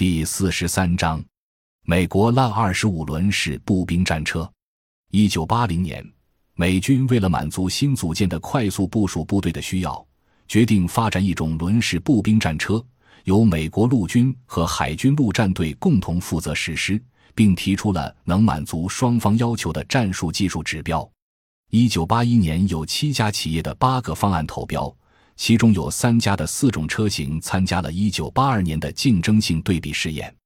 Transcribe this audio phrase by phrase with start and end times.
[0.00, 1.22] 第四十三章，
[1.82, 4.50] 美国拉二十五轮式步兵战车。
[5.10, 6.02] 一九八零年，
[6.54, 10.02] 美军为了满足新组建的快速部署部队的需要，
[10.48, 12.82] 决定发展一种轮式步兵战车，
[13.24, 16.98] 由美国陆军和海军陆战队共同负责实施，
[17.34, 21.06] 并提出了能满足双方要求的战术技术指标。
[21.72, 24.96] 一九八一年，有七家企业的八个方案投标。
[25.40, 30.36] 其中有三家的四种车型参加了1982年的竞争性对比试验。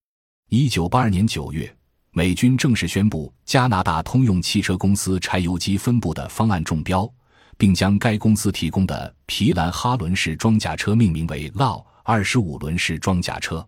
[0.50, 1.76] 1982年9月，
[2.12, 7.12] 美军正式宣布加拿大通用汽车公司柴油机分部的方案中标，
[7.58, 13.66] 并将该公司提供的皮兰哈轮式装甲车命名为 “LAW 二十五轮式装甲车”。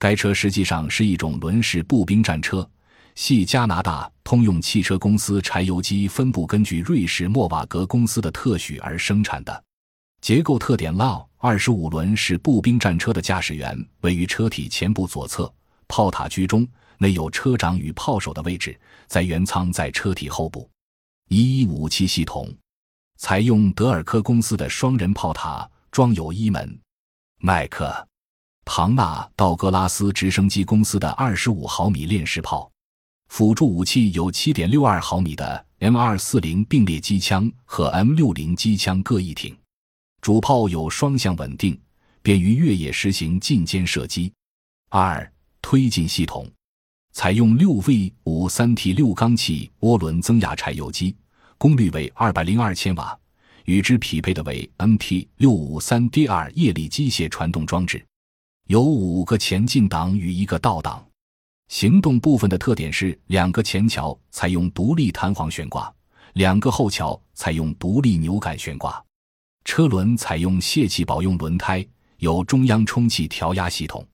[0.00, 2.68] 该车实际上是一种轮式步兵战车，
[3.14, 9.62] 系加拿大通用汽车公司柴油机分部根据瑞士莫瓦格公司的特许而生产的。
[10.20, 15.52] 结构特点：LAW 二十五轮是步兵战车的驾驶员位于车体前部左侧，
[15.86, 16.66] 炮塔居中，
[16.98, 20.68] 内有车长与炮手的位置，在原舱在车体后部。
[21.28, 22.52] 一武器系统
[23.18, 26.78] 采用德尔科公司的双人炮塔，装有一门
[27.38, 28.08] 麦克
[28.64, 32.70] 唐纳道格拉斯直升机公司的二十五毫米链式炮。
[33.28, 39.56] 辅助武器有七点六二毫米的 M 二四零并列机枪和 M 六零机枪各一挺。
[40.26, 41.80] 主炮有双向稳定，
[42.20, 44.32] 便于越野实行近肩射击。
[44.88, 45.32] 二
[45.62, 46.50] 推进系统
[47.12, 51.14] 采用六 V 五三 T 六缸气涡轮增压柴油机，
[51.58, 53.16] 功率为二百零二千瓦，
[53.66, 58.04] 与之匹配的为 MT 六五三 DR 液力机械传动装置，
[58.66, 61.06] 有五个前进档与一个倒档。
[61.68, 65.94] 行动部分的特点是两个前桥采用独立弹簧悬挂，
[66.32, 69.00] 两个后桥采用独立扭杆悬挂。
[69.66, 71.84] 车轮采用泄气保用轮胎，
[72.18, 74.06] 有中央充气调压系统。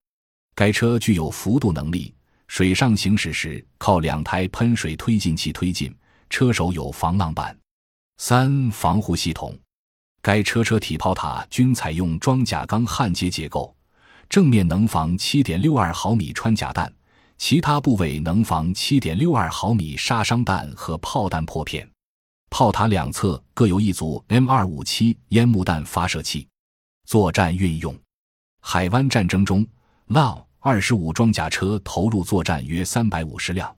[0.54, 2.12] 该车具有幅度能力，
[2.48, 5.94] 水上行驶时靠两台喷水推进器推进，
[6.30, 7.54] 车手有防浪板。
[8.16, 9.56] 三防护系统，
[10.22, 13.76] 该车车体炮塔均采用装甲钢焊接结构，
[14.30, 16.90] 正面能防七点六二毫米穿甲弹，
[17.36, 21.86] 其他部位能防七点六二毫米杀伤弹和炮弹破片。
[22.52, 26.46] 炮塔两侧各有一组 M 二五七烟幕弹发射器。
[27.06, 27.98] 作战运用：
[28.60, 29.66] 海湾战争中
[30.08, 33.74] ，LAW 二十五装甲车投入作战约三百五十辆，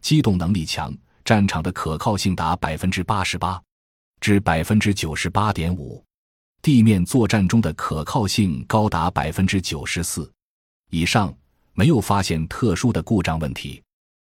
[0.00, 0.92] 机动能力强，
[1.24, 3.62] 战场的可靠性达百分之八十八
[4.20, 6.04] 至百分之九十八点五。
[6.60, 10.28] 地面作战中的可靠性高达百分之九十四
[10.90, 11.32] 以上，
[11.74, 13.80] 没有发现特殊的故障问题。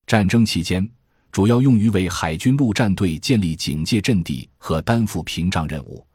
[0.07, 0.91] 战争期间。
[1.33, 6.07] 主要用于为海军陆战队建立警戒阵地和担负屏障任务，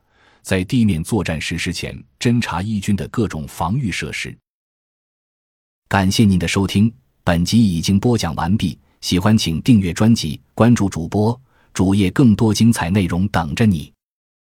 [0.43, 4.37] 在地面作战实施前侦察一军的各种防御设施。
[5.89, 8.77] 感谢您的收听，本集已经播讲完毕。
[9.01, 11.39] 喜欢请订阅专辑，关注主播
[11.73, 13.91] 主页，更多精彩内容等着你。